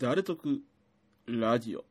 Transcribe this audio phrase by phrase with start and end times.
[0.00, 0.62] 誰得
[1.26, 1.84] ラジオ。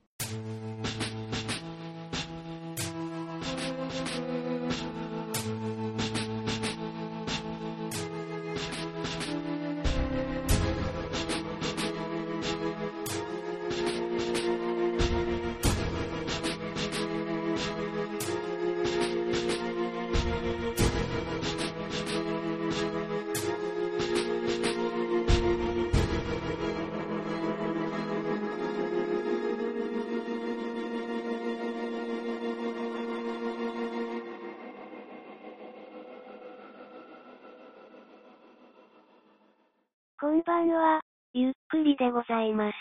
[42.09, 42.75] でございます。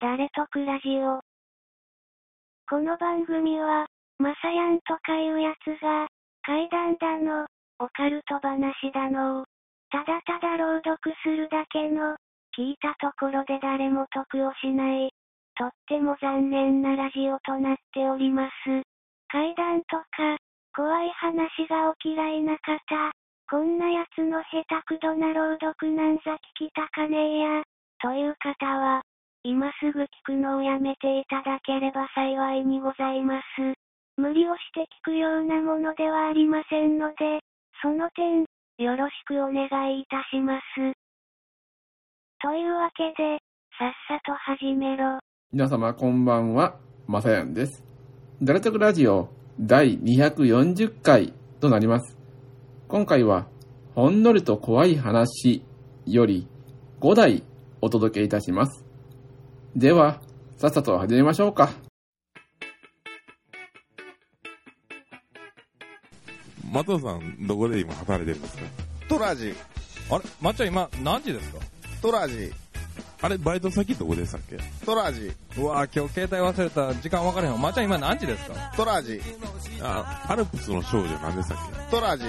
[0.00, 1.20] 誰とくラジオ。
[2.66, 3.86] この番組は、
[4.18, 6.08] まさやんとかいうやつが、
[6.40, 7.46] 怪談だの、
[7.80, 9.44] オカルト話だのを、
[9.90, 12.16] ただただ朗読するだけの、
[12.56, 15.12] 聞いたところで誰も得をしない、
[15.58, 18.52] とっても残念なラジオとなっております。
[19.28, 20.38] 怪談とか、
[20.74, 23.12] 怖い話がお嫌いな方、
[23.52, 27.62] こんなやつの下手くどな朗読なんざ聞きたかねえや、
[28.00, 29.02] という方は、
[29.44, 33.76] 今すぐ聞くのをやめていただければ幸いにございます。
[34.16, 37.44] 無理をして聞くようなものではありませんので、
[37.82, 38.46] その点、
[38.78, 40.64] よろしくお願いいたします。
[42.40, 43.36] というわけで、
[43.78, 45.18] さっさと始めろ。
[45.52, 47.84] 皆様こんばんは、まさやんです。
[48.40, 49.28] 誰得ラジオ
[49.60, 52.21] 第240回となります。
[52.92, 53.46] 今回は、
[53.94, 55.64] ほんのりと怖い話
[56.04, 56.46] より
[57.00, 57.42] 5台
[57.80, 58.84] お届けいたします。
[59.74, 60.20] では、
[60.58, 61.70] さっさと始めましょうか。
[66.70, 68.62] 松尾さん、どこで今働いてるんですか？
[69.08, 69.54] トラジ、
[70.10, 70.24] あれ？
[70.42, 71.60] まっちゃん今何時ですか？
[72.02, 72.52] トラジ、
[73.22, 74.58] あれ、バイト先どこでしたっけ？
[74.84, 77.58] トラジ、うわ今日携帯忘れた時間分からへんわ。
[77.58, 78.70] まっちゃん今何時ですか？
[78.76, 79.18] トラジ、
[79.80, 81.58] あ、アルプスの少女何でしたっ
[81.90, 82.24] トラジ、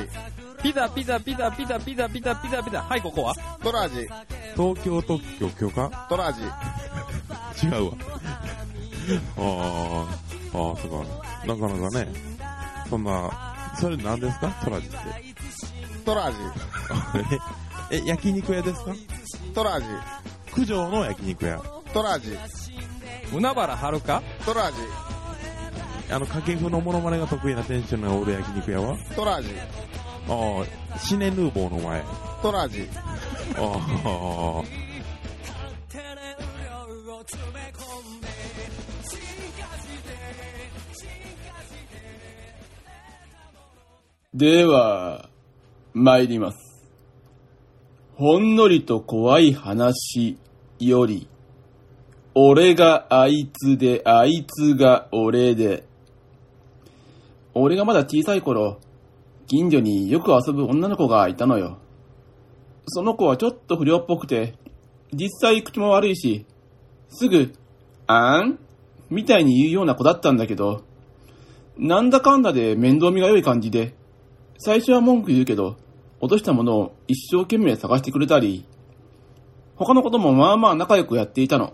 [0.63, 2.81] ピザ、ピザ、ピザ、ピザ、ピザ、ピザ、ピザ、ピザ。
[2.81, 4.07] はい、ここはトラージ。
[4.55, 7.67] 東京特許許可トラージ。
[7.67, 7.97] 違うわ。
[9.37, 10.07] あ
[10.53, 11.45] あ、ああ、そうか。
[11.45, 12.07] なかなかね、
[12.89, 14.49] そんな、それ何ですか？
[14.63, 14.97] トラジって。
[16.05, 16.37] トラジ。
[17.91, 18.93] え、焼肉屋ですか？
[19.53, 19.85] トラジ。
[20.55, 21.61] 九条の焼肉屋。
[21.93, 22.37] トラジ。
[23.33, 24.21] 海原はるか？
[24.45, 24.77] トラジ。
[26.09, 28.97] あの、掛布のモノマネが得意な店主のおる焼肉屋は？
[29.15, 29.49] トラジ。
[30.27, 32.03] あー、シネヌーボーの前。
[32.41, 32.87] トラジ、
[44.33, 45.29] では、
[45.93, 46.57] 参ります。
[48.15, 50.37] ほんのりと怖い話
[50.79, 51.27] より、
[52.33, 55.85] 俺があいつで、あいつが俺で。
[57.53, 58.79] 俺がまだ小さい頃、
[59.47, 61.77] 近所によく遊ぶ女の子がいたのよ。
[62.87, 64.55] その子はちょっと不良っぽくて、
[65.13, 66.45] 実際口も悪いし、
[67.09, 67.53] すぐ、
[68.07, 68.59] あん？
[69.09, 70.83] みたいに言うような子だったんだけど、
[71.77, 73.95] なんだかんだで面倒見が良い感じで、
[74.57, 75.77] 最初は文句言うけど、
[76.19, 78.65] 落としたものを一生懸命探してくれたり、
[79.75, 81.73] 他のこともまあまあ仲良くやっていたの。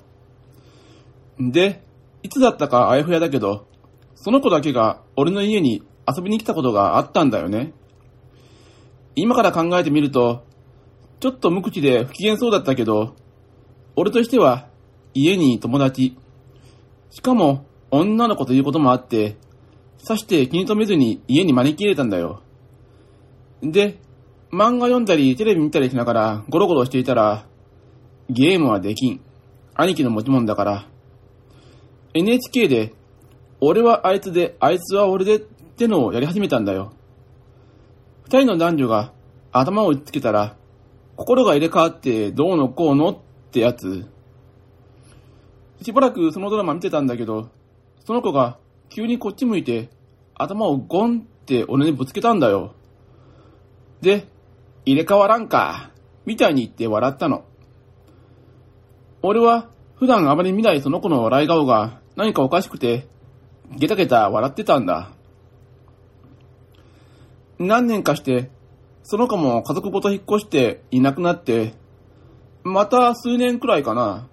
[1.40, 1.84] で、
[2.24, 3.68] いつだったかあやふやだけど、
[4.16, 5.84] その子だけが俺の家に
[6.15, 7.73] 遊びに来たことがあったんだよね。
[9.15, 10.45] 今から考えてみると、
[11.19, 13.15] ちょっと無口で不機嫌そうだったけど、
[13.95, 14.69] 俺としては
[15.13, 16.17] 家に友達、
[17.09, 19.35] しかも女の子ということもあって、
[19.97, 22.41] さして気に留めずに家に招き入れたんだよ。
[23.61, 23.99] で、
[24.51, 27.45] 漫画読んだりテレビ見たりしながらゴロゴロしていたら、
[28.29, 29.21] ゲームはできん。
[29.75, 30.87] 兄貴の持ち物だから。
[32.13, 32.93] NHK で、
[33.59, 35.39] 俺はあいつで、あいつは俺でっ
[35.79, 36.91] てのをやり始めたんだよ。
[38.25, 39.13] 二人の男女が
[39.51, 40.57] 頭を打ちつけたら、
[41.16, 43.17] 心が入れ替わってどうのこうのっ
[43.51, 44.06] てやつ。
[45.81, 47.50] しばらくそのドラマ見てたんだけど、
[48.06, 48.59] その子が
[48.89, 49.89] 急にこっち向いて、
[50.36, 52.74] 頭をゴンって俺にぶつけたんだよ。
[54.01, 54.27] で、
[54.86, 55.92] 入れ替わらんか、
[56.25, 57.45] みたいに言って笑ったの。
[59.21, 63.07] 俺は普段あまり見ないその子の笑い顔が何かおかしくて、
[63.77, 65.12] ゲタゲタ笑ってたんだ。
[67.59, 68.50] 何年かして、
[69.03, 71.73] その子も家族ごと引っ越していなくなって、
[72.63, 74.27] また数年くらいかな、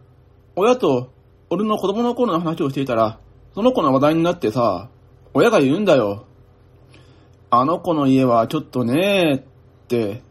[0.54, 1.12] 親と
[1.50, 3.18] 俺の子供の頃の話をしていたら、
[3.54, 4.90] その子の話題になってさ、
[5.34, 6.26] 親が言うんだよ。
[7.50, 9.42] あの子の家はちょっとねーっ
[9.88, 10.22] て。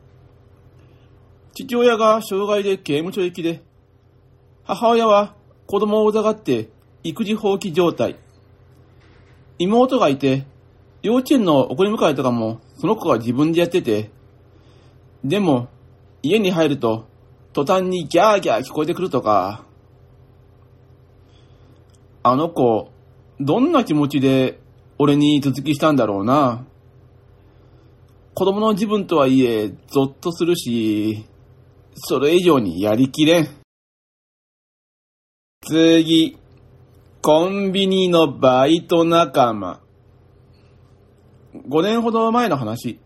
[1.54, 3.62] 父親が障害で刑務所行きで、
[4.64, 5.36] 母親は
[5.68, 6.70] 子供をうざがって
[7.04, 8.18] 育児放棄状態。
[9.58, 10.46] 妹がいて、
[11.06, 14.10] 幼稚園の送り迎えとかもその子が自分でやってて、
[15.24, 15.68] でも
[16.24, 17.06] 家に入ると
[17.54, 19.66] 途端にギャーギャー聞こえてくるとか、
[22.24, 22.90] あの子、
[23.40, 24.60] どんな気持ちで
[24.98, 26.66] 俺に続きしたんだろうな。
[28.34, 31.24] 子供の自分とはいえ、ゾッとするし、
[31.94, 33.48] それ以上にやりきれん。
[35.62, 36.36] 次、
[37.22, 39.85] コンビニのバイト仲間。
[41.68, 43.00] 5年ほど前の話。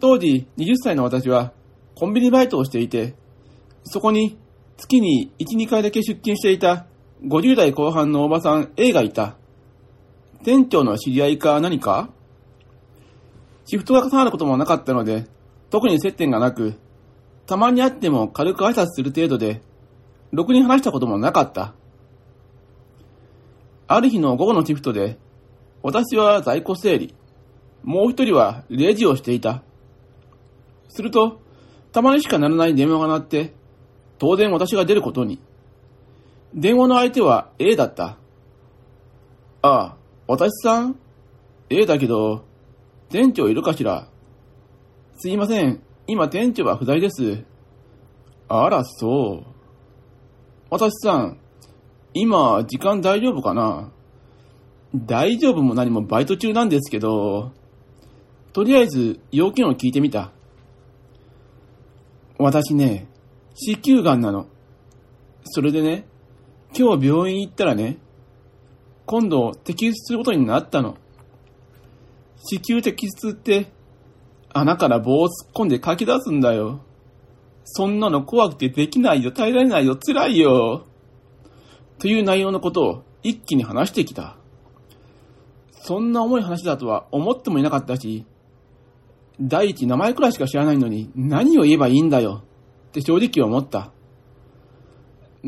[0.00, 1.52] 当時20歳の私は
[1.94, 3.14] コンビニバイトをしていて、
[3.84, 4.36] そこに
[4.76, 6.86] 月に1、2回だけ出勤していた
[7.24, 9.36] 50代後半のおばさん A がいた。
[10.44, 12.10] 店長の知り合いか何か？
[13.64, 15.26] シフトが重なることもなかったので、
[15.70, 16.74] 特に接点がなく、
[17.46, 19.62] たまに会っても軽く挨拶する程度で、
[20.30, 21.74] ろくに話したこともなかった。
[23.88, 25.18] ある日の午後のシフトで、
[25.82, 27.14] 私は在庫整理、
[27.86, 29.62] もう一人はレジをしていた。
[30.88, 31.40] すると、
[31.92, 33.54] たまにしか鳴らない電話が鳴って、
[34.18, 35.38] 当然私が出ることに。
[36.52, 38.18] 電話の相手は A だった。
[39.62, 39.96] ああ、
[40.26, 40.96] 私さん
[41.70, 42.44] ?A だけど、
[43.08, 44.08] 店長いるかしら？
[45.18, 45.80] すいません。
[46.08, 47.44] 今店長は不在です。
[48.48, 49.46] あら、そう。
[50.70, 51.38] 私さん、
[52.14, 53.92] 今、時間大丈夫かな？
[54.94, 57.52] 大丈夫も何もバイト中なんですけど、
[58.56, 60.32] とりあえず要件を聞いてみた。
[62.38, 63.06] 私ね、
[63.52, 64.46] 子宮がんなの。
[65.44, 66.08] それでね、
[66.74, 67.98] 今日病院行ったらね、
[69.04, 70.96] 今度摘出することになったの。
[72.38, 73.66] 子宮摘出って、
[74.54, 76.80] 穴から棒を突っ込んで書き出すんだよ。
[77.64, 80.86] そんなの怖くてできないよ、耐えられないよ、辛いよ。
[81.98, 84.38] という内容のことを一気に話してきた。
[85.72, 88.24] そんな重い話だとは思ってもいなかったし、
[89.40, 92.42] 第一名前くらいしか知らないのに何を言えばいいんだよ
[92.88, 93.92] って正直思った。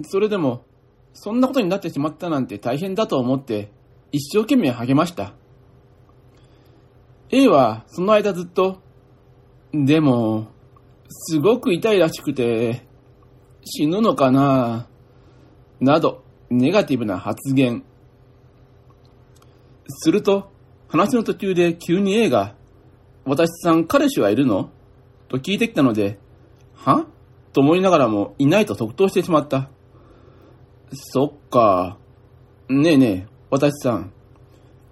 [0.03, 0.65] それでも、
[1.13, 3.73] そんなことになってしまったなんて大変だと思って
[4.13, 5.33] 一生懸命励ました。
[7.31, 8.81] A はその間ずっと、
[9.73, 10.49] でも、
[11.11, 12.87] すごく痛いらしくて、
[13.65, 14.87] 死ぬのかな
[15.81, 17.85] など、ネガティブな発言。
[19.89, 20.51] すると、
[20.89, 22.55] 話の途中で急に A が、
[23.29, 24.71] 私さん彼氏はいるの？
[25.29, 26.19] と聞いてきたので、
[26.75, 27.07] は？
[27.53, 29.69] と思いながらもいないと即答してしまった。
[30.93, 31.99] そっか。
[32.71, 34.13] ねえねえ、私さん。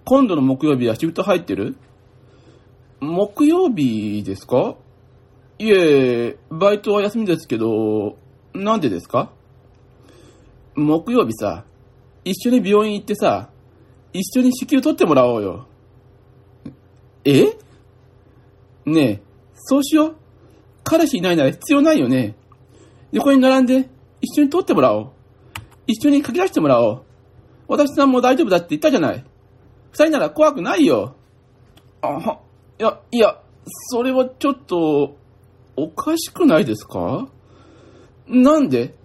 [0.05, 1.77] 今度の木曜日はシフト入ってる？
[2.99, 4.75] 木曜日ですか？
[5.57, 8.17] いえ、バイトは休みですけど、
[8.53, 9.31] なんでですか？
[10.75, 11.65] 木曜日さ、
[12.23, 13.49] 一緒に病院行ってさ、
[14.13, 15.67] 一緒に子宮取ってもらおうよ。
[17.25, 17.57] え？
[18.87, 19.21] ねえ、
[19.53, 20.15] そうしよう。
[20.83, 22.35] 彼氏いないなら必要ないよね。
[23.11, 23.89] 横に並んで
[24.21, 25.11] 一緒に取ってもらおう。
[25.85, 27.03] 一緒に書き出してもらおう。
[27.67, 29.25] 私さんも大丈夫だって言ったじゃない。
[29.91, 31.15] 二人なら怖くないよ。
[32.01, 32.39] あは、
[32.79, 33.41] いや、いや、
[33.89, 35.17] それはちょっと、
[35.75, 37.27] おかしくないですか？
[38.27, 38.95] なんで？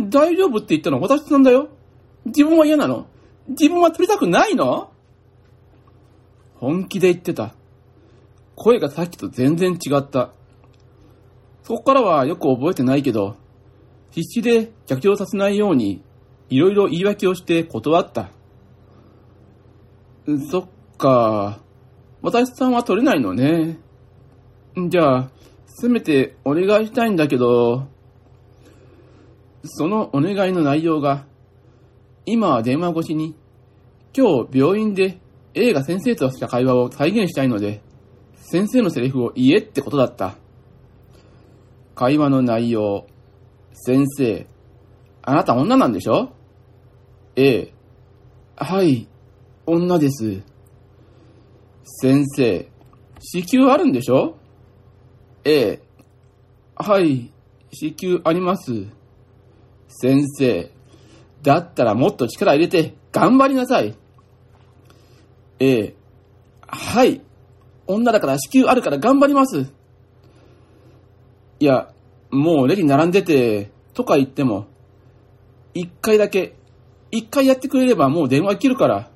[0.00, 1.68] 大丈夫って言ったの私さんだよ。
[2.24, 3.06] 自分は嫌なの
[3.48, 4.90] 自分は取りたくないの？
[6.54, 7.54] 本気で言ってた。
[8.56, 10.32] 声がさっきと全然違った。
[11.62, 13.36] そこからはよく覚えてないけど、
[14.10, 16.02] 必死で逆上させないように、
[16.48, 18.30] いろいろ言い訳をして断った。
[20.50, 21.60] そっか。
[22.22, 23.78] 私さんは取れないのね。
[24.88, 25.30] じゃあ、
[25.66, 27.86] せめてお願いしたいんだけど、
[29.64, 31.26] そのお願いの内容が、
[32.24, 33.34] 今は電話越しに、
[34.16, 35.18] 今日病院で
[35.54, 37.82] A が先生とした会話を再現したいので、
[38.48, 40.36] 先生のセリフを言えってことだった。
[41.96, 43.08] 会話の内容、
[43.72, 44.46] 先生、
[45.22, 46.30] あなた女なんでしょ
[47.34, 47.72] ?A、
[48.54, 49.08] はい、
[49.66, 50.42] 女です。
[51.82, 52.68] 先生、
[53.18, 54.38] 子宮あるんでしょ
[55.42, 55.80] ?A、
[56.76, 57.32] はい、
[57.72, 58.86] 子宮あります。
[59.88, 60.70] 先生、
[61.42, 63.96] だったらもっと力入れて頑張りなさい。
[65.58, 65.96] A、
[66.68, 67.20] はい、
[67.86, 69.72] 女だから子宮あるから頑張ります。
[71.58, 71.90] いや、
[72.30, 74.66] もうレジ並んでて、とか言っても、
[75.74, 76.56] 一回だけ、
[77.10, 79.10] 一回やってくれればもう電話切るから、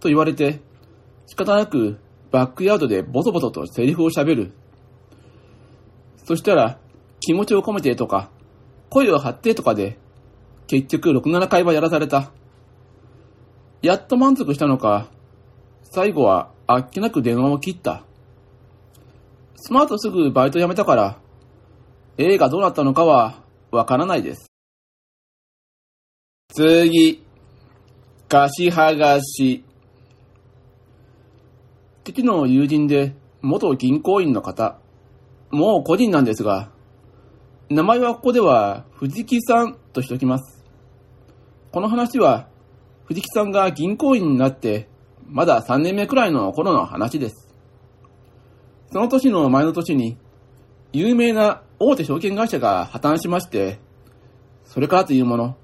[0.00, 0.60] と言われて、
[1.26, 1.98] 仕方なく
[2.30, 4.52] バックヤードでボソボソとセリフを喋る。
[6.24, 6.78] そしたら、
[7.20, 8.30] 気持ちを込めてとか、
[8.90, 9.98] 声を張ってとかで、
[10.66, 12.32] 結局6、7回はやらされた。
[13.82, 15.08] やっと満足したのか、
[15.82, 18.04] 最後はあっけなく電話を切った。
[19.56, 21.18] スマートすぐバイト辞めたから、
[22.18, 24.50] 映画どうなったのかはわからないです。
[26.52, 27.24] 次、
[28.28, 29.64] 貸し剥がし。
[32.04, 34.78] 敵の友人で元銀行員の方、
[35.50, 36.70] もう個人なんですが、
[37.70, 40.64] 名前はここでは藤木さんとしておきます。
[41.72, 42.48] この話は
[43.06, 44.88] 藤木さんが銀行員になって
[45.26, 47.43] まだ3年目くらいの頃の話です。
[48.94, 50.16] その年の前の年に
[50.92, 53.80] 有名な大手証券会社が破綻しまして、
[54.64, 55.56] それからというもの、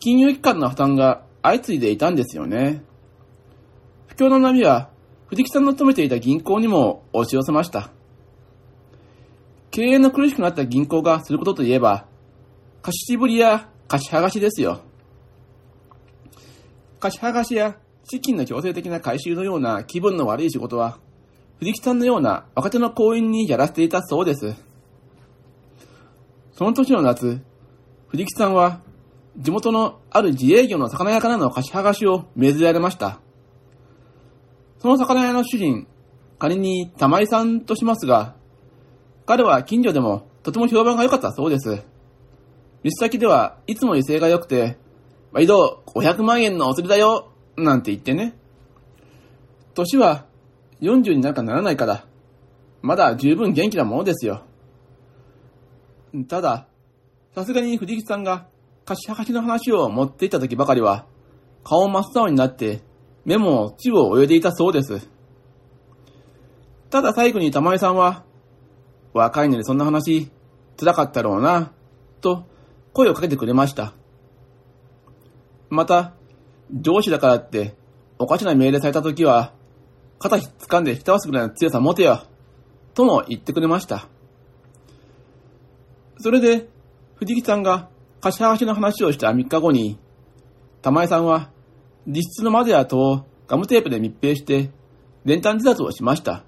[0.00, 2.82] 金融機関の破綻が相次いでいたんですよね。
[4.08, 4.90] 不況の波は
[5.26, 7.92] 藤木さんの勤めていた銀行にも押し寄せました。
[9.70, 12.08] 経営の苦しくなった銀行がすることといえば、
[12.82, 14.80] 貸し渋りや貸し剥がしですよ。
[16.98, 20.98] 貸し剥がしや資金の強制的な回収のような気分の悪い仕事は、
[21.58, 24.54] 藤木さんのような若手の行員にやらせていたそうです。
[26.52, 27.40] その年の夏、
[28.08, 28.80] 藤木さんは
[29.36, 33.20] 地元のある自営業の魚屋からの貸し剥がしを命ぜられました。
[34.78, 35.86] その魚屋の主人、
[36.38, 38.34] 仮に玉井さんとしますが、
[39.26, 41.82] 彼は近所でもとても評判が良かったそうです。
[42.82, 44.76] 店先ではいつも威勢が良くて、
[45.32, 48.36] 毎度500万円のお釣りだよなんて言ってね。
[49.74, 50.26] 年は
[50.84, 52.06] 40になんかならないから、
[52.82, 54.44] まだ十分元気なものですよ。
[56.28, 56.68] ただ、
[57.34, 58.46] さすがに藤木さんが
[58.84, 61.06] 貸し剥がしの話を持っていた時ばかりは、
[61.64, 62.82] 顔真っ青になって、
[63.24, 65.08] 目も地を泳いでいたそうです。
[66.90, 68.24] ただ最後に玉井さんは、
[69.14, 70.30] 若いのにそんな話、
[70.78, 71.72] 辛かったろうな、
[72.20, 72.44] と
[72.92, 73.94] 声をかけてくれました。
[75.70, 76.12] また、
[76.70, 77.74] 上司だからって、
[78.18, 79.54] おかしな命令された時は、
[80.24, 82.22] 肩掴んで引き倒すぐらいの強さ持てよ、
[82.94, 84.08] とも言ってくれました。
[86.18, 86.66] それで、
[87.16, 87.90] 藤木さんが
[88.22, 89.98] 貸し剥がしの話をした3日後に、
[90.80, 91.50] 玉井さんは、
[92.06, 94.70] 実質の窓や戸をガムテープで密閉して、
[95.26, 96.42] 練炭自殺をしました。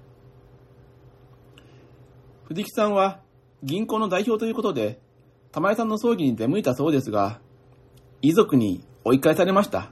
[2.45, 3.19] 藤木さんは
[3.61, 4.99] 銀行の代表ということで、
[5.51, 7.39] 玉井さんの葬儀に出向いたそうですが、
[8.23, 9.91] 遺族に追い返されました。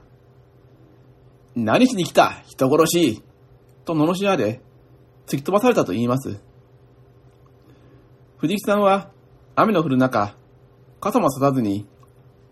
[1.54, 2.42] 何しに来た？
[2.48, 3.22] 人殺し
[3.86, 4.60] と罵られ、
[5.26, 6.40] 突き飛ばされたと言います。
[8.36, 9.10] 藤木さんは
[9.54, 10.34] 雨の降る中、
[11.00, 11.86] 傘もささずに、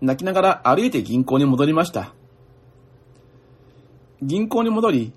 [0.00, 2.14] 泣きながら歩いて銀行に戻りました。
[4.22, 5.12] 銀行に戻り、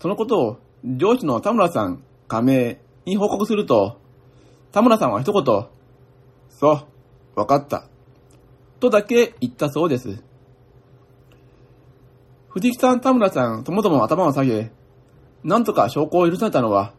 [0.00, 4.00] そのことを上司の田村さん、亀井に報告すると、
[4.72, 5.66] 田村さんは一言、
[6.50, 7.86] そう、わかった。
[8.80, 10.20] とだけ言ったそうです。
[12.48, 14.72] 藤木さん、田村さんともども頭を下げ、
[15.44, 16.94] なんとか証拠を許されたのは、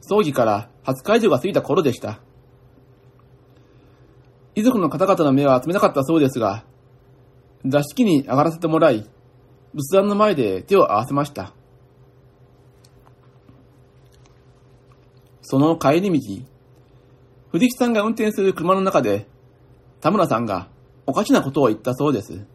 [0.00, 2.20] 葬儀から初会場が過ぎた頃でした。
[4.54, 6.64] 遺族の方々の目は集めなかったそうですが、
[7.66, 9.06] 座敷に上がらせてもらい、
[9.74, 11.52] 仏壇の前で手を合わせました。
[15.42, 16.44] その帰り道、
[17.50, 19.26] 藤木さんが運転する車の中で、
[20.00, 20.68] 田村さんが
[21.06, 22.46] おかしなことを言ったそうです。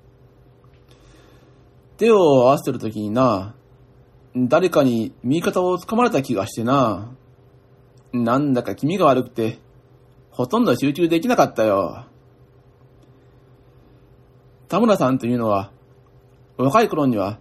[1.98, 3.54] 手を合わせてる時にな、
[4.48, 7.12] 誰かに右肩を掴まれた気がしてな、
[8.14, 9.60] なんだか気味が悪くて、
[10.32, 12.06] ほとんど集中できなかったよ。
[14.70, 15.72] 田村さんというのは、
[16.58, 17.40] 若い頃には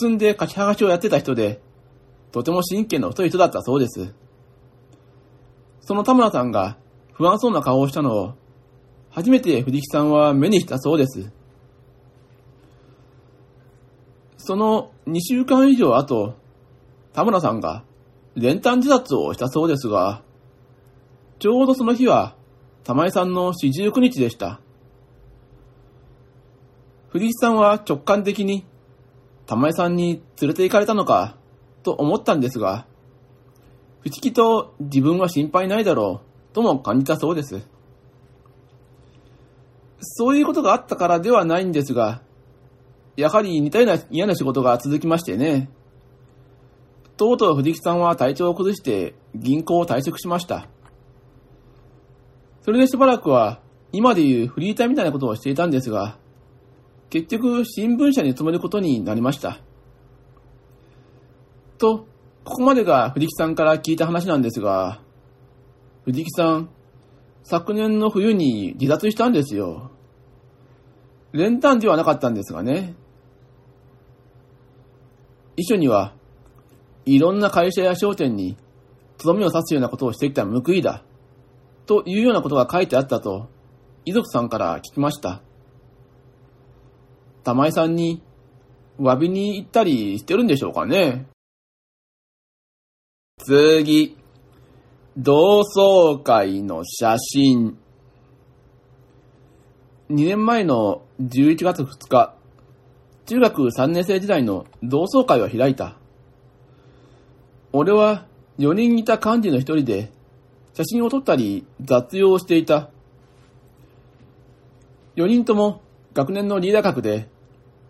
[0.00, 1.60] 進んで貸し剥がしをやってた人で、
[2.32, 4.14] とても神経の太い人だったそうです。
[5.80, 6.78] その田村さんが
[7.12, 8.34] 不安そうな顔をしたのを、
[9.10, 11.30] 初めて藤木さんは目にしたそうです。
[14.46, 16.34] その2週間以上後、
[17.14, 17.82] 田村さんが
[18.34, 20.22] 練炭自殺をしたそうですが、
[21.38, 22.36] ちょうどその日は
[22.84, 24.60] 玉井さんの四十九日でした。
[27.08, 28.66] 藤木さんは直感的に
[29.46, 31.38] 玉井さんに連れて行かれたのか
[31.82, 32.86] と思ったんですが、
[34.02, 36.20] 不思議と自分は心配ないだろ
[36.52, 37.66] うとも感じたそうです。
[40.00, 42.20] そういうことがあったからではないんですが、
[43.16, 45.70] やはり似たような嫌な仕事が続きましてね。
[47.16, 50.68] とうとう藤木さんは体調を崩して銀行を退職しました。
[52.62, 53.60] それでしばらくは
[53.92, 56.18] 今でいうフリーターみたいなことをしていたんですが、
[57.10, 59.60] 結局新聞社に勤めることになりました。
[61.78, 62.06] と、
[62.44, 65.00] ここまでが藤木さんから聞いた話なんですが、
[66.04, 66.70] 藤木さん、
[67.44, 69.90] 昨年の冬に自殺したんですよ。
[71.32, 72.94] 練炭ではなかったんですがね。
[75.56, 76.14] 遺書には、
[77.04, 78.56] いろんな会社や商店に、
[79.18, 81.04] とどめを刺すようなことをしてきた報いだ。
[81.86, 83.48] というようなことが書いてあったと、
[84.04, 85.42] 遺族さんから聞きました。
[87.42, 88.22] 玉井さんに、
[88.98, 91.26] 詫びに行ったりしてるんでしょうかね。
[93.38, 94.16] 次。
[95.16, 97.78] 同窓会の写真。
[100.10, 102.34] 2年前の11月2日、
[103.26, 105.96] 中学3年生時代の同窓会を開いた。
[107.72, 108.26] 俺は
[108.58, 110.12] 4人いた幹事の一人で、
[110.74, 112.90] 写真を撮ったり雑用をしていた。
[115.16, 115.80] 4人とも
[116.12, 117.28] 学年のリーダー格で、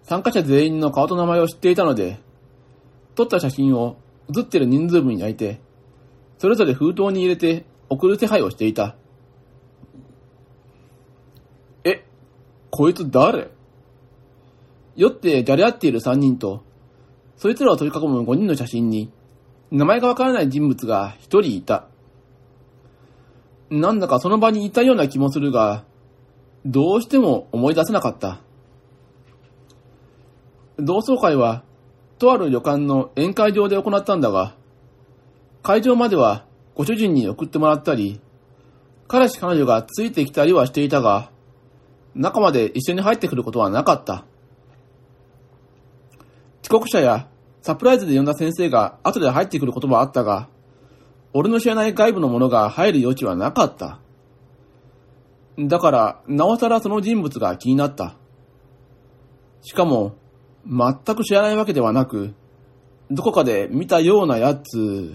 [0.05, 2.19] 参加者全員の顔と名前を知っていたので、
[3.15, 3.97] 撮った写真を
[4.29, 5.61] 写ってる人数分に焼いて、
[6.39, 8.97] それぞれ封筒に入れて送る手配をしていた。
[11.85, 12.05] え、
[12.71, 13.54] こいつ誰？
[14.97, 16.63] 酔ってじゃれ合っている3人と、
[17.37, 19.11] そいつらを取り囲む5人の写真に、
[19.71, 21.87] 名前がわからない人物が1人いた。
[23.71, 25.85] なんだかその場にいたような気もするが、
[26.65, 28.41] どうしても思い出せなかった。
[30.79, 31.63] 同窓会は、
[32.19, 34.55] とある旅館の宴会場で行ったんだが、
[35.63, 38.21] 会場まではご主人に送ってもらったり、
[39.09, 41.31] 彼氏彼女がついてきたりはしていたが、
[42.15, 44.25] 中まで一緒に入ってくることはなかった。
[46.65, 47.29] 遅刻者や
[47.61, 50.49] サプライズで呼んだ先生が後で入ってくることもあったが、
[51.35, 53.99] 俺の知らない外部の者が入る余地はなかった。
[55.59, 58.17] だから、なおさらその人物が気になった。
[59.63, 60.15] しかも、
[60.67, 62.35] 全く知らないわけではなく、
[63.11, 65.13] どこかで見たようなやつ。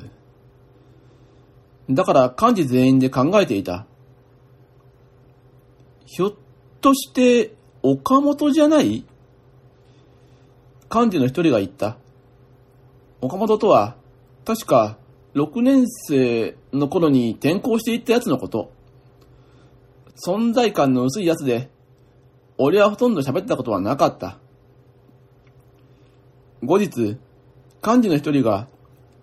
[1.89, 3.87] だから幹事全員で考えていた。
[6.05, 6.33] ひょっ
[6.79, 9.05] として、岡本じゃない？
[10.91, 11.97] 幹事の一人が言った。
[13.21, 13.95] 岡本とは、
[14.43, 14.97] 確か、
[15.35, 18.71] 6年生の頃に転校していったやつのこと。
[20.25, 21.69] 存在感の薄いやつで、
[22.57, 24.39] 俺はほとんど喋ったことはなかった。
[26.63, 27.17] 後日、
[27.85, 28.67] 幹事の一人が、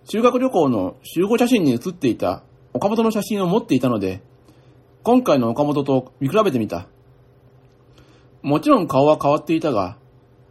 [0.05, 4.21] 修学旅行の集合写真に写っていた岡本の写真を持っていたので、
[5.03, 6.87] 今回の岡本と見比べてみた。
[8.41, 9.97] もちろん顔は変わっていたが、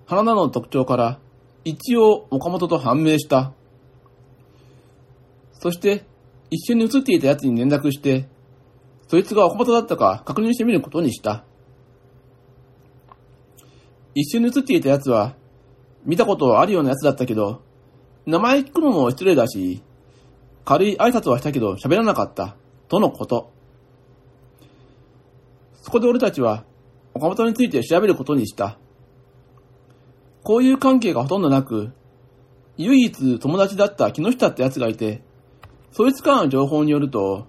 [0.06, 1.18] 鼻などの特徴から、
[1.64, 3.52] 一応岡本と判明した。
[5.52, 6.04] そして、
[6.48, 8.28] 一緒に写っていた奴に連絡して、
[9.08, 11.44] そいつが岡本だったか確認してみることにした。
[14.14, 15.34] 一緒に写っていた奴は、
[16.04, 17.62] 見たことあるような奴だったけど、
[18.26, 19.82] 名前聞くのも失礼だし、
[20.64, 23.52] 軽い挨拶はしたけど喋らなかった、とのこと。
[25.82, 26.64] そこで俺たちは、
[27.12, 28.78] 岡本について調べることにした。
[30.46, 31.90] こういう関係がほとんどなく、
[32.76, 35.20] 唯一友達だった木下って奴がいて、
[35.90, 37.48] そいつからの情報によると、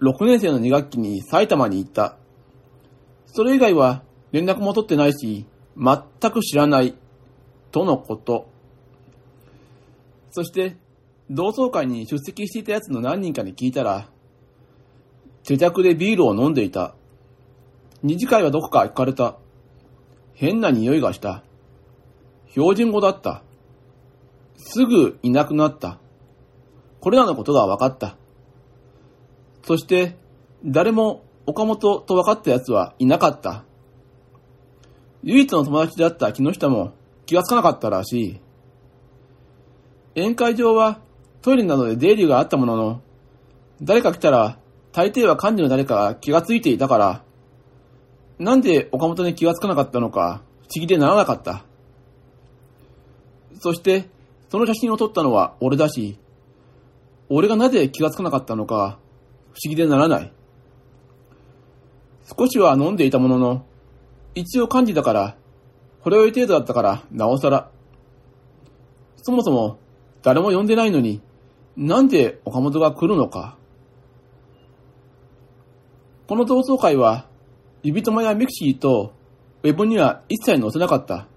[0.00, 2.18] 6年生の2学期に埼玉に行った。
[3.26, 5.44] それ以外は連絡も取ってないし、
[5.76, 6.94] 全く知らない、
[7.72, 8.48] とのこと。
[10.30, 10.76] そして、
[11.30, 14.08] 同窓会に出席していた奴の何人かに聞いたら、
[15.42, 16.94] 手宅でビールを飲んでいた。
[18.04, 19.36] 二次会はどこか行かれた。
[20.34, 21.42] 変な匂いがした。
[22.56, 23.42] 標準語だった。
[24.56, 25.98] すぐいなくなった。
[27.00, 28.16] これらのことが分かった。
[29.62, 30.16] そして、
[30.64, 33.64] 誰も岡本と分かった奴はいなかった。
[35.22, 36.94] 唯一の友達だった木下も
[37.26, 38.40] 気がつかなかったらしい。
[40.14, 41.00] 宴会場は
[41.42, 43.02] トイレなどで出入りがあったものの、
[43.82, 44.58] 誰か来たら
[44.92, 47.22] 大抵は幹事の誰かが気がついていたから、
[48.38, 51.66] なんで岡本に気がつかなかったのか不思議でならなかった。
[53.58, 54.08] そして、
[54.50, 56.18] その写真を撮ったのは俺だし、
[57.28, 58.98] 俺がなぜ気がつかなかったのか
[59.52, 60.32] 不思議でならない。
[62.38, 63.64] 少しは飲んでいたものの、
[64.34, 65.36] 一応幹事だから、
[66.00, 67.70] ほろ酔い程度だったから、なおさら。
[69.16, 69.78] そもそも、
[70.22, 71.22] 誰も呼んでないのに、
[71.76, 73.56] なんで岡本が来るのか。
[76.28, 77.26] この同窓会は、
[77.82, 79.12] 指友やミクシーと、
[79.62, 81.28] ウェブには一切載せなかった。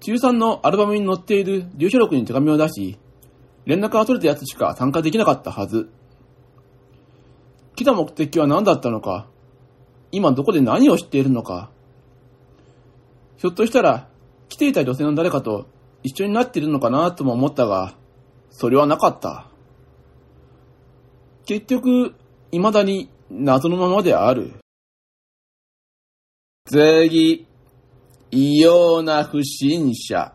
[0.00, 2.98] 中3のアルバムに載っている住所録に手紙を出し、
[3.64, 5.88] 連絡が取れた奴しか参加できなかったはず。
[7.74, 9.26] 来た目的は何だったのか、
[10.12, 11.70] 今どこで何を知っているのか。
[13.36, 14.08] ひょっとしたら、
[14.48, 15.66] 来ていた女性の誰かと
[16.02, 17.94] 一緒になっているのかなとも思ったが、
[18.50, 19.48] それはなかった。
[21.44, 22.14] 結局、
[22.52, 24.54] 未だに謎のままである。
[26.68, 27.45] 正義、
[28.30, 30.32] 異様な不審者。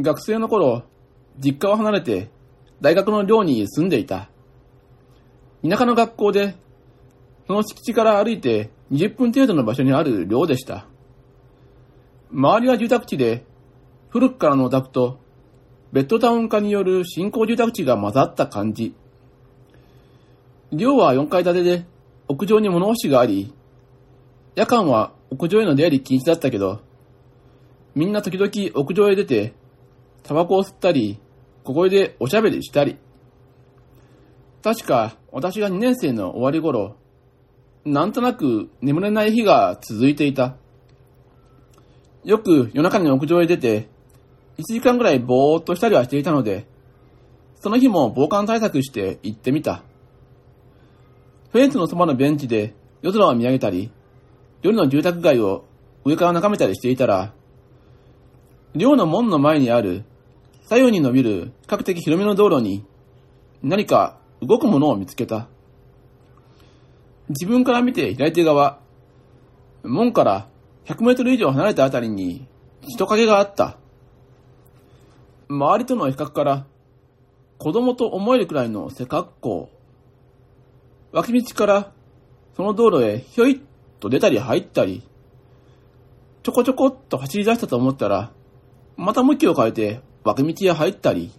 [0.00, 0.84] 学生の頃、
[1.38, 2.30] 実家を離れて
[2.80, 4.30] 大学の寮に住んでいた。
[5.68, 6.54] 田舎の学校で、
[7.48, 10.86] その敷地から歩いて20分程度の場所にある寮でした。
[12.32, 13.44] 周りは住宅地で、
[14.08, 15.18] 古くからのオタクと
[15.92, 18.94] ベッドタウン化による新興住宅地が混ざった感じ。
[20.72, 21.86] 寮は4階建てで
[22.28, 23.52] 屋上に物干しがあり、
[24.54, 26.80] 夜間は屋上への出入り禁止だったけど、
[27.94, 29.54] みんな時々屋上へ出て、
[30.22, 31.18] タバコを吸ったり、
[31.64, 32.96] 小声でおしゃべりしたり。
[34.62, 36.96] 確か、私が2年生の終わり頃、
[37.84, 40.56] なんとなく眠れない日が続いていた。
[42.24, 43.88] よく夜中に屋上へ出て、
[44.58, 46.66] 1時間ぐらいぼーっとしたりはしていたので、
[47.60, 49.82] その日も防寒対策して行ってみた。
[51.50, 53.90] フェンスのそばのベンチで夜空を見上げたり、
[54.66, 55.64] 夜の住宅街を
[56.04, 57.32] 上から眺めたりしていたら、
[58.74, 60.04] 寮の門の前にある
[60.68, 62.84] 左右に伸びる比較的広めの道路に
[63.62, 65.46] 何か動くものを見つけた。
[67.28, 68.80] 自分から見て左手側、
[69.84, 70.48] 門から
[70.86, 72.48] 100メートル以上離れたあたりに
[72.80, 73.78] 人影があった。
[75.48, 76.66] 周りとの比較から
[77.58, 79.70] 子供と思えるくらいの背格好。
[81.12, 81.92] 脇道から
[82.56, 83.60] その道路へひょいっ
[84.00, 85.02] と出たり入ったり、
[86.42, 88.32] ちょこちょこっと走り出したと思ったら、
[88.96, 91.32] また向きを変えて脇道へ入ったり。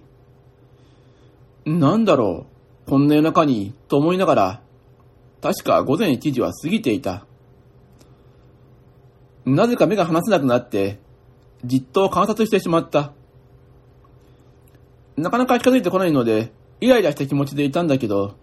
[1.65, 2.46] なんだろ
[2.86, 4.62] う、こんな夜中に、と思いながら、
[5.41, 7.26] 確か午前1時は過ぎていた。
[9.46, 11.00] なぜか目が離せなくなって、
[11.63, 13.13] じっと観察してしまった。
[15.15, 18.36] なかなか近づいてこないので、イライラした気持ちでいたんだけど、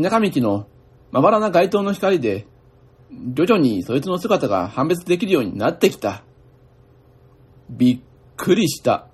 [0.00, 0.66] 田舎道の
[1.12, 2.46] まばらな街灯の光で、
[3.10, 6.22] 徐々にそいつの姿が判別できるようになってきた。
[7.70, 8.00] びっ
[8.36, 9.06] くりした。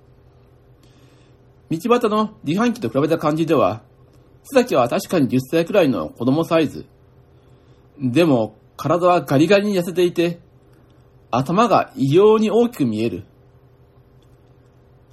[1.69, 3.81] 道端の自販機と比べた感じでは、
[4.43, 6.85] 須崎は確かに10歳くらいの子供サイズ。
[7.99, 10.39] でも、体はガリガリに痩せていて、
[11.31, 13.25] 頭が異様に大きく見える。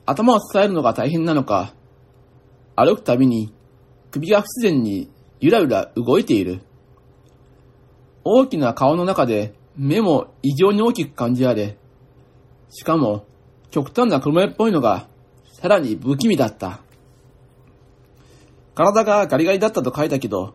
[0.04, 1.74] 頭を支えるのが大変なのか、
[2.76, 3.52] 歩くたびに
[4.10, 6.60] 首が不自然にゆらゆら動いている。
[8.24, 11.76] 大きな顔の中で目も異常に大きく感じられ、
[12.70, 13.26] しかも
[13.70, 15.08] 極端な黒目っぽいのが
[15.60, 16.80] さらに不気味だった。
[18.74, 20.54] 体がガリガリだったと書いたけど、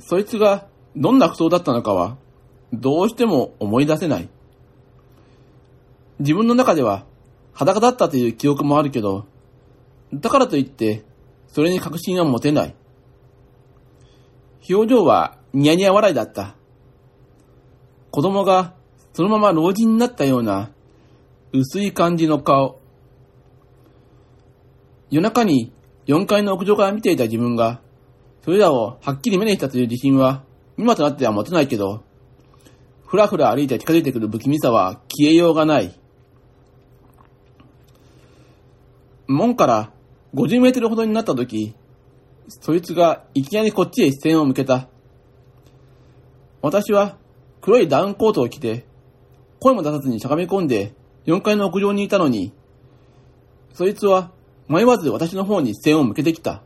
[0.00, 2.16] そいつがどんな服装だったのかは
[2.72, 4.28] どうしても思い出せない。
[6.18, 7.04] 自分の中では
[7.52, 9.26] 裸だったという記憶もあるけど、
[10.12, 11.04] だからといって、
[11.48, 12.74] それに確信は持てない。
[14.68, 16.54] 表情はニヤニヤ笑いだった。
[18.16, 18.72] 子供が
[19.12, 20.70] そのまま老人になったような
[21.52, 22.80] 薄い感じの顔。
[25.10, 25.70] 夜中に
[26.06, 27.82] 4階の屋上から見ていた自分が、
[28.42, 30.44] それらをはっきり目にしたという自信は、
[30.78, 32.04] 今となっては持てないけど、
[33.04, 35.94] ふらふら歩いて近づいてくる不気味さは消えようがない。
[39.26, 39.92] 門から
[40.32, 41.74] 50メートルほどになった時、
[42.48, 44.88] そいつがいきなりこっちへ視線を向けた。
[46.62, 47.18] 私は
[47.66, 48.86] 黒いダウンコートを着て、
[49.58, 50.94] 声も出さずにしゃがみ込んで
[51.26, 52.52] 4階の屋上にいたのに、
[53.74, 54.30] そいつは
[54.68, 56.62] 迷わず私の方に視線を向けてきた。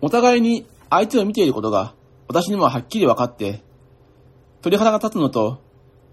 [0.00, 1.94] お互いに相手を見ていることが
[2.26, 3.60] 私にもはっきり分かって、
[4.62, 5.60] 鳥肌が立つのと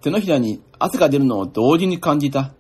[0.02, 2.54] 手のひらに汗が出るのを同時に感じた。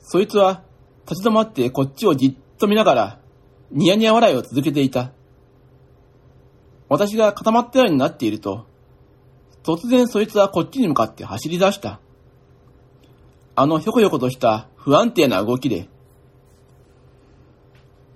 [0.00, 0.62] そいつは
[1.06, 3.18] 立ち止まってこっちをじっと見ながら
[3.72, 5.12] ニヤニヤ笑いを続けていた。
[6.94, 8.66] 私が固まったようになっていると、
[9.64, 11.98] 突然そいつはこっちに向かって走り出した。
[13.56, 15.88] あのひょこひょことした不安定な動きで。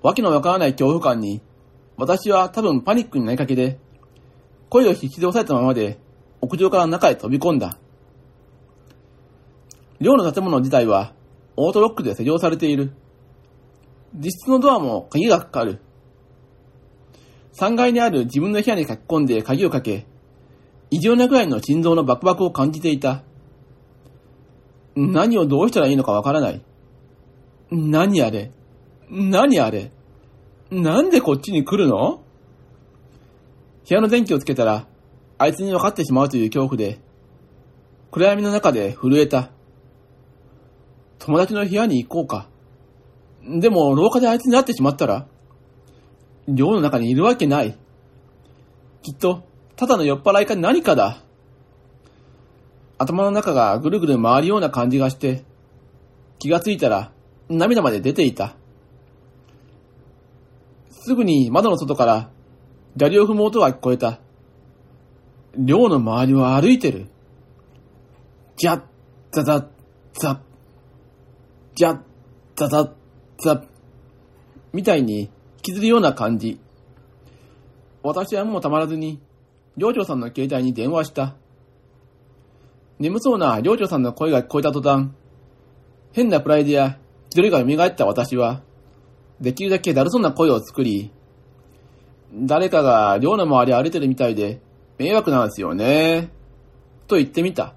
[0.00, 1.40] わけのわからない恐怖感に、
[1.96, 3.80] 私は多分パニックになりかけで、
[4.68, 5.98] 声を必死で抑えたままで、
[6.40, 7.78] 屋上から中へ飛び込んだ。
[10.00, 11.14] 寮の建物自体は、
[11.56, 12.92] オートロックで施錠されている。
[14.14, 15.80] 実質のドアも鍵がかかる。
[17.58, 20.06] 3階にある自分の部屋に書き込んで鍵をかけ、
[20.90, 23.24] 異常なくらいの心臓のバクバクを感じていた。
[24.94, 26.62] 何をどうしたらいいのかわからない。
[27.70, 28.52] 何あれ
[29.10, 29.90] 何あれ
[30.70, 32.22] なんでこっちに来るの？
[33.88, 34.86] 部屋の電気をつけたら、
[35.38, 37.00] あいつに分かってしまうという恐怖で、
[38.12, 39.50] 暗闇の中で震えた。
[41.18, 42.48] 友達の部屋に行こうか。
[43.60, 45.26] でも、廊下であいつに会ってしまったら、
[46.48, 47.78] 寮の中にいるわけない。
[49.02, 49.44] きっと、
[49.76, 51.22] ただの酔っ払いか何かだ。
[52.96, 55.44] 頭の中がぐるぐる回るような感じがして、
[56.38, 57.12] 気がついたら
[57.48, 58.56] 涙まで出ていた。
[60.90, 62.30] すぐに窓の外から
[62.96, 64.18] 砂利を踏む音が聞こえた。
[65.56, 67.08] 寮の周りを歩いてる。
[68.56, 68.82] じゃっ、
[69.32, 69.66] ザザッ、
[70.14, 70.38] ザッ。
[71.74, 72.02] じゃっ、
[72.56, 72.90] ザザッ、
[73.38, 73.62] ザッ。
[74.72, 75.30] みたいに
[75.68, 76.58] きずるような感じ。
[78.02, 79.20] 私はもうたまらずに、
[79.76, 81.34] 寮長さんの携帯に電話した。
[82.98, 85.10] 眠そうな寮長さんの声が聞こえた途端、
[86.12, 88.62] 変なプライドや気取りが蘇った私は、
[89.42, 91.10] できるだけだるそうな声を作り、
[92.32, 94.60] 誰かが寮の周り歩いてるみたいで
[94.98, 96.30] 迷惑なんですよね。
[97.08, 97.74] と言ってみた。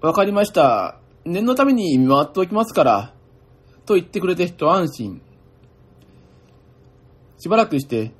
[0.00, 1.00] わかりました。
[1.26, 3.14] 念のために見回っておきますから。
[3.84, 5.20] と言ってくれて一安心。
[7.38, 8.12] しばらくして、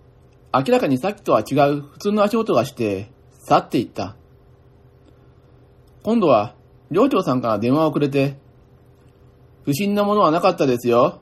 [0.54, 3.10] 明らかにさっきとは違う普通の足音がして、
[3.46, 4.16] 去っていった。
[6.02, 6.54] 今度は、
[6.90, 8.38] 寮長さんから電話をくれて、
[9.64, 11.20] 不審なものはなかったですよ。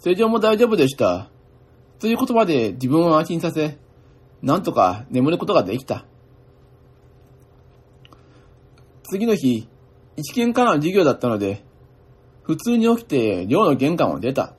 [0.00, 1.28] 正常も大丈夫でした。
[2.00, 3.78] という言葉で自分を安心させ、
[4.42, 6.04] なんとか眠ることができた。
[9.10, 9.68] 次の日、
[10.16, 11.64] 一見からの授業だったので、
[12.42, 14.54] 普通に起きて寮の玄関を出た。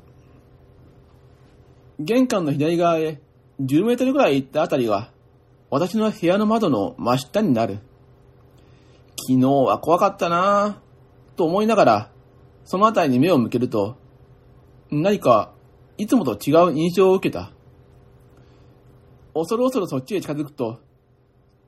[1.99, 3.19] 玄関の左側へ
[3.61, 5.11] 10メートルぐらい行ったあたりは、
[5.69, 7.79] 私の部屋の窓の真下になる。
[9.27, 12.11] 昨日は怖かったなぁ、と思いながら、
[12.63, 13.97] そのあたりに目を向けると、
[14.89, 15.51] 何か、
[15.97, 17.51] いつもと違う印象を受けた。
[19.33, 20.79] 恐る恐るそっちへ近づくと、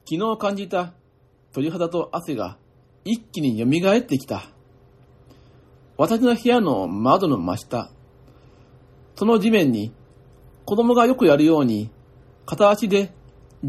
[0.10, 0.94] 昨日感じた
[1.52, 2.58] 鳥肌と汗が
[3.04, 4.44] 一気に蘇ってきた。
[5.98, 7.92] 私の部屋の窓の真下、
[9.16, 9.94] その地面に
[10.66, 11.90] 子供がよくやるように
[12.46, 13.14] 片足で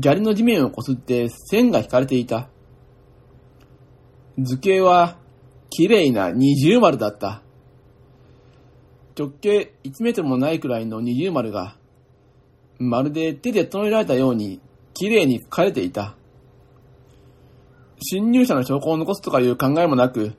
[0.00, 2.48] 砂利の地面をこすって線が引かれていた。
[4.38, 5.18] 図形は
[5.70, 7.42] 綺麗な二重丸だった。
[9.18, 11.76] 直径1メートルもないくらいの二重丸が、
[12.78, 14.60] まるで手で整えられたように
[14.94, 16.16] 綺麗に描かれていた。
[18.00, 20.32] 侵入者の証拠を残すとかいう考えもなく、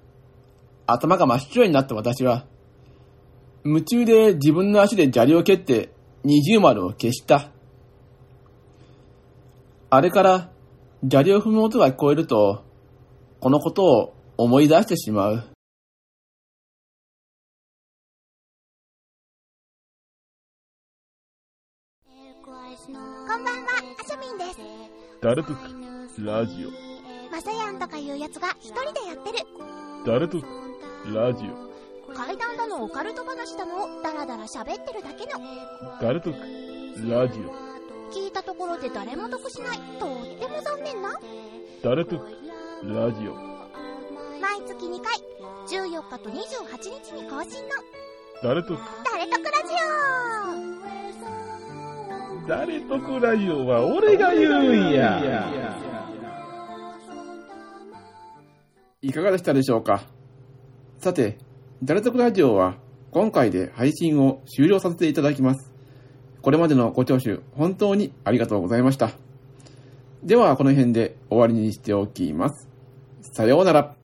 [0.88, 2.46] 頭が真っ白になった私は、
[3.64, 5.93] 夢中で自分の足で砂利を蹴って
[6.24, 7.50] 二重丸を消した。
[9.90, 10.52] あれから
[11.08, 12.64] 砂利を踏む音が聞こえると、
[13.42, 15.44] このことを思い出してしまう。
[22.86, 24.60] こんばんは、あしょみんです。
[25.22, 26.68] ダルトクラジ
[27.32, 29.46] まさやんとかいうやつが一人でやってる。
[30.04, 30.48] オダルトク
[31.14, 31.46] ラジ
[32.14, 33.84] 階段だのオカルト話だの。
[33.84, 35.40] をダラダラ喋ってるだけの。
[35.98, 36.40] オダルトク
[37.10, 37.52] ラジオ。
[38.14, 39.78] 聞いたところで誰も得しない。
[40.00, 41.20] とっても残念な。
[41.84, 42.26] ダルトク
[42.84, 43.34] ラジオ。
[44.40, 45.18] 毎月2回、
[45.68, 46.36] 14日と28
[47.04, 47.70] 日に更新の、
[48.44, 48.80] ダルトク。
[49.12, 49.74] 誰得ラジ
[52.48, 55.50] ダルトクラジオは俺が言うんや。
[59.02, 60.02] いかがでしたでしょうか？
[61.00, 61.38] さて、
[61.84, 62.78] ダルトクラジオは
[63.12, 65.70] 今回で配信を終了させていただきます。
[66.42, 69.12] これまでのご聴取、本当にありがとうございました。
[70.24, 72.70] では、この辺で終わりにしておきます。
[73.34, 74.03] さようなら。